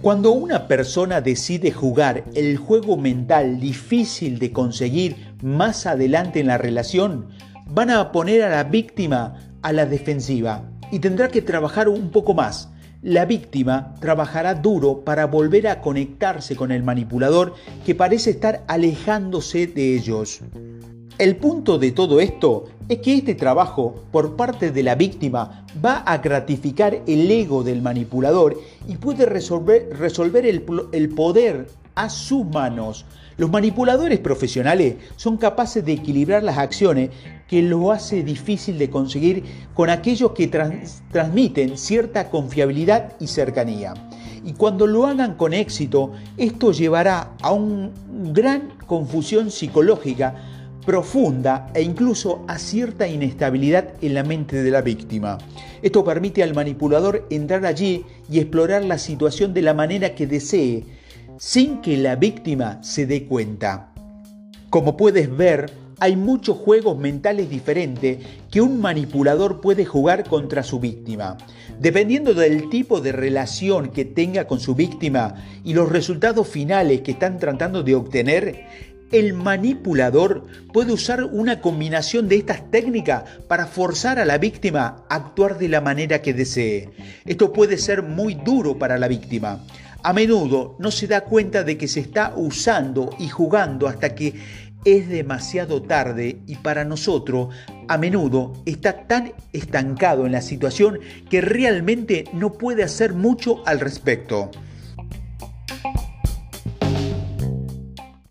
Cuando 0.00 0.30
una 0.30 0.68
persona 0.68 1.20
decide 1.20 1.72
jugar 1.72 2.22
el 2.36 2.58
juego 2.58 2.96
mental 2.96 3.58
difícil 3.58 4.38
de 4.38 4.52
conseguir 4.52 5.16
más 5.42 5.86
adelante 5.86 6.38
en 6.38 6.46
la 6.46 6.58
relación, 6.58 7.26
van 7.66 7.90
a 7.90 8.12
poner 8.12 8.44
a 8.44 8.50
la 8.50 8.62
víctima 8.62 9.34
a 9.62 9.72
la 9.72 9.84
defensiva 9.84 10.70
y 10.92 11.00
tendrá 11.00 11.26
que 11.26 11.42
trabajar 11.42 11.88
un 11.88 12.12
poco 12.12 12.34
más. 12.34 12.69
La 13.02 13.24
víctima 13.24 13.94
trabajará 13.98 14.52
duro 14.52 15.00
para 15.06 15.24
volver 15.24 15.68
a 15.68 15.80
conectarse 15.80 16.54
con 16.54 16.70
el 16.70 16.82
manipulador 16.82 17.54
que 17.86 17.94
parece 17.94 18.28
estar 18.28 18.62
alejándose 18.68 19.66
de 19.66 19.96
ellos. 19.96 20.40
El 21.16 21.36
punto 21.36 21.78
de 21.78 21.92
todo 21.92 22.20
esto 22.20 22.66
es 22.90 22.98
que 22.98 23.14
este 23.14 23.34
trabajo 23.34 24.04
por 24.10 24.36
parte 24.36 24.70
de 24.70 24.82
la 24.82 24.96
víctima 24.96 25.64
va 25.82 25.96
a 26.00 26.18
gratificar 26.18 27.00
el 27.06 27.30
ego 27.30 27.62
del 27.62 27.80
manipulador 27.80 28.60
y 28.86 28.96
puede 28.96 29.24
resolver, 29.24 29.88
resolver 29.98 30.44
el, 30.44 30.66
el 30.92 31.08
poder 31.08 31.68
a 31.94 32.10
sus 32.10 32.44
manos. 32.44 33.06
Los 33.40 33.50
manipuladores 33.50 34.18
profesionales 34.18 34.96
son 35.16 35.38
capaces 35.38 35.82
de 35.82 35.94
equilibrar 35.94 36.42
las 36.42 36.58
acciones 36.58 37.08
que 37.48 37.62
lo 37.62 37.90
hace 37.90 38.22
difícil 38.22 38.76
de 38.76 38.90
conseguir 38.90 39.44
con 39.72 39.88
aquellos 39.88 40.32
que 40.32 40.46
transmiten 40.46 41.78
cierta 41.78 42.28
confiabilidad 42.28 43.14
y 43.18 43.28
cercanía. 43.28 43.94
Y 44.44 44.52
cuando 44.52 44.86
lo 44.86 45.06
hagan 45.06 45.36
con 45.36 45.54
éxito, 45.54 46.12
esto 46.36 46.72
llevará 46.72 47.32
a 47.40 47.52
una 47.52 47.90
gran 48.30 48.74
confusión 48.86 49.50
psicológica 49.50 50.34
profunda 50.84 51.70
e 51.72 51.80
incluso 51.80 52.44
a 52.46 52.58
cierta 52.58 53.08
inestabilidad 53.08 53.94
en 54.02 54.12
la 54.12 54.22
mente 54.22 54.62
de 54.62 54.70
la 54.70 54.82
víctima. 54.82 55.38
Esto 55.80 56.04
permite 56.04 56.42
al 56.42 56.52
manipulador 56.52 57.26
entrar 57.30 57.64
allí 57.64 58.04
y 58.30 58.38
explorar 58.38 58.84
la 58.84 58.98
situación 58.98 59.54
de 59.54 59.62
la 59.62 59.72
manera 59.72 60.14
que 60.14 60.26
desee, 60.26 60.84
sin 61.40 61.80
que 61.80 61.96
la 61.96 62.16
víctima 62.16 62.82
se 62.82 63.06
dé 63.06 63.24
cuenta. 63.24 63.94
Como 64.68 64.98
puedes 64.98 65.34
ver, 65.34 65.72
hay 65.98 66.14
muchos 66.14 66.58
juegos 66.58 66.98
mentales 66.98 67.48
diferentes 67.48 68.18
que 68.50 68.60
un 68.60 68.78
manipulador 68.78 69.62
puede 69.62 69.86
jugar 69.86 70.28
contra 70.28 70.62
su 70.62 70.80
víctima. 70.80 71.38
Dependiendo 71.80 72.34
del 72.34 72.68
tipo 72.68 73.00
de 73.00 73.12
relación 73.12 73.88
que 73.88 74.04
tenga 74.04 74.46
con 74.46 74.60
su 74.60 74.74
víctima 74.74 75.34
y 75.64 75.72
los 75.72 75.88
resultados 75.88 76.46
finales 76.46 77.00
que 77.00 77.12
están 77.12 77.38
tratando 77.38 77.82
de 77.82 77.94
obtener, 77.94 78.66
el 79.10 79.32
manipulador 79.32 80.44
puede 80.74 80.92
usar 80.92 81.24
una 81.24 81.62
combinación 81.62 82.28
de 82.28 82.36
estas 82.36 82.70
técnicas 82.70 83.24
para 83.48 83.66
forzar 83.66 84.18
a 84.18 84.26
la 84.26 84.36
víctima 84.36 85.04
a 85.08 85.14
actuar 85.14 85.56
de 85.56 85.70
la 85.70 85.80
manera 85.80 86.20
que 86.20 86.34
desee. 86.34 86.90
Esto 87.24 87.50
puede 87.50 87.78
ser 87.78 88.02
muy 88.02 88.34
duro 88.34 88.78
para 88.78 88.98
la 88.98 89.08
víctima. 89.08 89.64
A 90.02 90.14
menudo 90.14 90.76
no 90.78 90.90
se 90.90 91.06
da 91.06 91.22
cuenta 91.22 91.62
de 91.62 91.76
que 91.76 91.86
se 91.86 92.00
está 92.00 92.32
usando 92.34 93.10
y 93.18 93.28
jugando 93.28 93.86
hasta 93.86 94.14
que 94.14 94.34
es 94.86 95.10
demasiado 95.10 95.82
tarde 95.82 96.38
y 96.46 96.56
para 96.56 96.86
nosotros 96.86 97.54
a 97.86 97.98
menudo 97.98 98.54
está 98.64 99.06
tan 99.06 99.34
estancado 99.52 100.24
en 100.24 100.32
la 100.32 100.40
situación 100.40 101.00
que 101.28 101.42
realmente 101.42 102.24
no 102.32 102.54
puede 102.54 102.82
hacer 102.82 103.12
mucho 103.12 103.62
al 103.66 103.78
respecto. 103.78 104.50